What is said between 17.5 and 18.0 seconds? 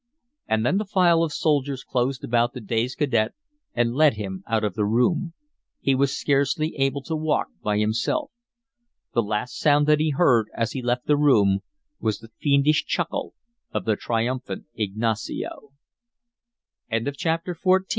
XV. IN MORRO CASTLE.